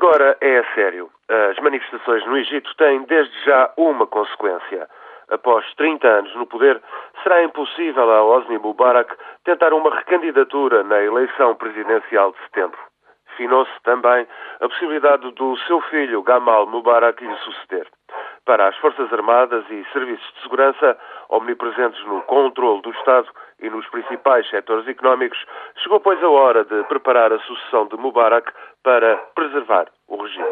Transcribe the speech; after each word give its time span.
Agora 0.00 0.36
é 0.40 0.58
a 0.58 0.74
sério. 0.74 1.10
As 1.28 1.58
manifestações 1.58 2.24
no 2.24 2.36
Egito 2.36 2.72
têm 2.76 3.02
desde 3.06 3.36
já 3.44 3.68
uma 3.76 4.06
consequência. 4.06 4.88
Após 5.28 5.64
30 5.74 6.06
anos 6.06 6.32
no 6.36 6.46
poder, 6.46 6.80
será 7.20 7.42
impossível 7.42 8.08
a 8.08 8.22
Hosni 8.22 8.58
Mubarak 8.58 9.12
tentar 9.44 9.72
uma 9.72 9.92
recandidatura 9.92 10.84
na 10.84 11.02
eleição 11.02 11.56
presidencial 11.56 12.30
de 12.30 12.38
setembro. 12.44 12.78
Finou-se 13.36 13.72
também 13.82 14.24
a 14.60 14.68
possibilidade 14.68 15.28
do 15.32 15.56
seu 15.66 15.80
filho, 15.90 16.22
Gamal 16.22 16.68
Mubarak, 16.68 17.20
lhe 17.20 17.36
suceder. 17.38 17.88
Para 18.48 18.66
as 18.66 18.76
Forças 18.78 19.12
Armadas 19.12 19.62
e 19.68 19.84
Serviços 19.92 20.26
de 20.32 20.40
Segurança, 20.40 20.96
omnipresentes 21.28 22.02
no 22.06 22.22
controle 22.22 22.80
do 22.80 22.90
Estado 22.92 23.28
e 23.60 23.68
nos 23.68 23.86
principais 23.88 24.48
setores 24.48 24.88
económicos, 24.88 25.38
chegou, 25.82 26.00
pois, 26.00 26.22
a 26.22 26.30
hora 26.30 26.64
de 26.64 26.82
preparar 26.84 27.30
a 27.30 27.38
sucessão 27.40 27.86
de 27.88 27.98
Mubarak 27.98 28.50
para 28.82 29.18
preservar 29.34 29.88
o 30.08 30.16
regime. 30.22 30.48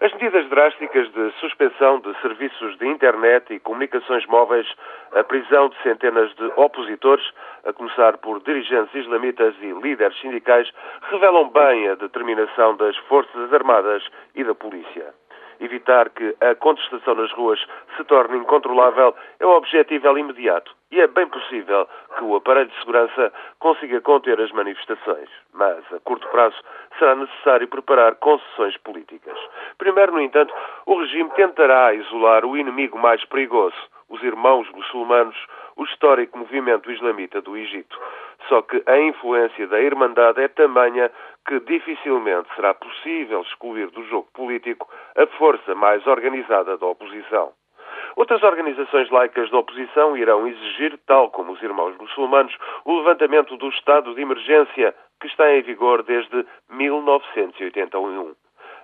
As 0.00 0.10
medidas 0.14 0.48
drásticas 0.48 1.12
de 1.12 1.30
suspensão 1.32 2.00
de 2.00 2.18
serviços 2.22 2.78
de 2.78 2.88
internet 2.88 3.52
e 3.52 3.60
comunicações 3.60 4.24
móveis, 4.24 4.66
a 5.12 5.22
prisão 5.22 5.68
de 5.68 5.76
centenas 5.82 6.34
de 6.36 6.52
opositores, 6.56 7.30
a 7.66 7.72
começar 7.74 8.16
por 8.16 8.42
dirigentes 8.44 8.94
islamitas 8.94 9.54
e 9.60 9.72
líderes 9.72 10.18
sindicais, 10.20 10.72
revelam 11.10 11.50
bem 11.50 11.86
a 11.90 11.96
determinação 11.96 12.76
das 12.76 12.96
Forças 12.96 13.52
Armadas 13.52 14.02
e 14.34 14.42
da 14.42 14.54
Polícia. 14.54 15.12
Evitar 15.60 16.10
que 16.10 16.34
a 16.40 16.54
contestação 16.54 17.14
nas 17.14 17.32
ruas 17.32 17.58
se 17.96 18.04
torne 18.04 18.36
incontrolável 18.36 19.14
é 19.40 19.46
o 19.46 19.56
objetivo 19.56 20.18
imediato. 20.18 20.74
E 20.90 21.00
é 21.00 21.06
bem 21.06 21.26
possível 21.26 21.88
que 22.16 22.24
o 22.24 22.36
aparelho 22.36 22.70
de 22.70 22.78
segurança 22.78 23.32
consiga 23.58 24.00
conter 24.00 24.40
as 24.40 24.52
manifestações, 24.52 25.28
mas 25.52 25.78
a 25.92 25.98
curto 26.00 26.28
prazo 26.28 26.56
será 26.98 27.16
necessário 27.16 27.66
preparar 27.68 28.14
concessões 28.16 28.76
políticas. 28.78 29.38
Primeiro, 29.78 30.12
no 30.12 30.20
entanto, 30.20 30.54
o 30.86 31.00
regime 31.00 31.30
tentará 31.30 31.92
isolar 31.94 32.44
o 32.44 32.56
inimigo 32.56 32.98
mais 32.98 33.24
perigoso, 33.24 33.76
os 34.08 34.22
irmãos 34.22 34.70
muçulmanos, 34.70 35.36
o 35.76 35.84
histórico 35.84 36.38
movimento 36.38 36.90
islamita 36.90 37.40
do 37.40 37.56
Egito. 37.56 37.98
Só 38.48 38.62
que 38.62 38.82
a 38.86 38.98
influência 38.98 39.66
da 39.66 39.80
Irmandade 39.80 40.40
é 40.40 40.48
tamanha 40.48 41.10
que 41.46 41.60
dificilmente 41.60 42.48
será 42.54 42.74
possível 42.74 43.42
excluir 43.42 43.90
do 43.90 44.04
jogo 44.04 44.28
político 44.32 44.88
a 45.16 45.26
força 45.38 45.74
mais 45.74 46.06
organizada 46.06 46.76
da 46.76 46.86
oposição. 46.86 47.52
Outras 48.16 48.42
organizações 48.42 49.10
laicas 49.10 49.50
da 49.50 49.58
oposição 49.58 50.16
irão 50.16 50.46
exigir, 50.46 50.98
tal 51.06 51.30
como 51.30 51.52
os 51.52 51.62
irmãos 51.62 51.96
muçulmanos, 51.98 52.56
o 52.84 52.96
levantamento 52.98 53.56
do 53.56 53.68
estado 53.68 54.14
de 54.14 54.22
emergência 54.22 54.94
que 55.20 55.26
está 55.26 55.52
em 55.52 55.62
vigor 55.62 56.02
desde 56.02 56.46
1981. 56.70 58.34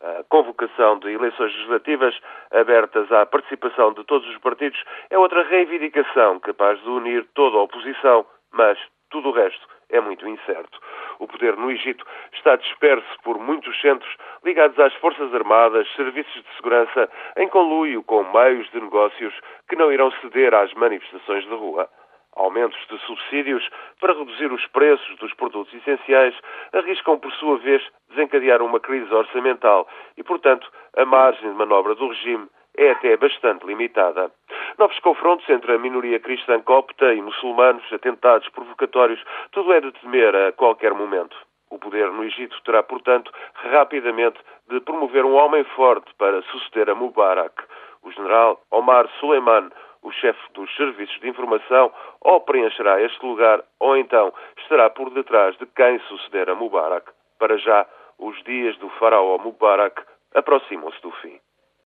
A 0.00 0.22
convocação 0.28 0.98
de 1.00 1.10
eleições 1.10 1.52
legislativas 1.54 2.16
abertas 2.52 3.10
à 3.10 3.26
participação 3.26 3.92
de 3.92 4.04
todos 4.04 4.28
os 4.28 4.38
partidos 4.38 4.82
é 5.10 5.18
outra 5.18 5.42
reivindicação 5.42 6.38
capaz 6.38 6.80
de 6.80 6.88
unir 6.88 7.26
toda 7.34 7.56
a 7.56 7.62
oposição, 7.62 8.24
mas 8.52 8.78
tudo 9.10 9.30
o 9.30 9.32
resto 9.32 9.66
é 9.90 10.00
muito 10.00 10.28
incerto. 10.28 10.78
O 11.18 11.26
poder 11.26 11.56
no 11.56 11.70
Egito 11.70 12.06
está 12.32 12.54
disperso 12.56 13.08
por 13.24 13.38
muitos 13.38 13.80
centros 13.80 14.14
ligados 14.44 14.78
às 14.78 14.94
Forças 14.94 15.34
Armadas, 15.34 15.90
serviços 15.96 16.44
de 16.44 16.56
segurança, 16.56 17.10
em 17.36 17.48
conluio 17.48 18.02
com 18.04 18.22
meios 18.22 18.70
de 18.70 18.80
negócios 18.80 19.34
que 19.68 19.76
não 19.76 19.90
irão 19.90 20.12
ceder 20.20 20.54
às 20.54 20.72
manifestações 20.74 21.44
de 21.44 21.54
rua. 21.54 21.88
Aumentos 22.38 22.78
de 22.88 22.96
subsídios 23.00 23.68
para 24.00 24.12
reduzir 24.12 24.52
os 24.52 24.64
preços 24.68 25.16
dos 25.16 25.34
produtos 25.34 25.74
essenciais 25.74 26.34
arriscam, 26.72 27.18
por 27.18 27.32
sua 27.32 27.58
vez, 27.58 27.82
desencadear 28.10 28.62
uma 28.62 28.78
crise 28.78 29.12
orçamental 29.12 29.88
e, 30.16 30.22
portanto, 30.22 30.70
a 30.96 31.04
margem 31.04 31.50
de 31.50 31.56
manobra 31.56 31.96
do 31.96 32.08
regime 32.08 32.46
é 32.76 32.92
até 32.92 33.16
bastante 33.16 33.66
limitada. 33.66 34.30
Novos 34.78 35.00
confrontos 35.00 35.50
entre 35.50 35.72
a 35.72 35.78
minoria 35.78 36.20
cristã 36.20 36.60
copta 36.60 37.12
e 37.12 37.20
muçulmanos, 37.20 37.82
atentados 37.92 38.48
provocatórios, 38.50 39.20
tudo 39.50 39.72
é 39.72 39.80
de 39.80 39.90
temer 39.90 40.34
a 40.36 40.52
qualquer 40.52 40.94
momento. 40.94 41.36
O 41.70 41.78
poder 41.78 42.10
no 42.12 42.22
Egito 42.22 42.56
terá, 42.62 42.84
portanto, 42.84 43.32
rapidamente 43.54 44.38
de 44.68 44.80
promover 44.80 45.24
um 45.24 45.34
homem 45.34 45.64
forte 45.74 46.14
para 46.16 46.40
suceder 46.42 46.88
a 46.88 46.94
Mubarak. 46.94 47.64
O 48.02 48.10
general 48.10 48.60
Omar 48.70 49.08
Suleiman, 49.20 49.70
o 50.02 50.10
chefe 50.12 50.40
dos 50.54 50.74
serviços 50.76 51.18
de 51.20 51.28
informação, 51.28 51.92
ou 52.20 52.40
preencherá 52.40 53.00
este 53.02 53.24
lugar, 53.24 53.62
ou 53.80 53.96
então 53.96 54.32
estará 54.58 54.88
por 54.90 55.10
detrás 55.10 55.56
de 55.58 55.66
quem 55.66 55.98
suceder 56.00 56.48
a 56.48 56.54
Mubarak. 56.54 57.10
Para 57.38 57.58
já, 57.58 57.86
os 58.18 58.42
dias 58.44 58.76
do 58.78 58.88
faraó 58.90 59.38
Mubarak 59.38 60.02
aproximam-se 60.34 61.00
do 61.02 61.10
fim. 61.12 61.38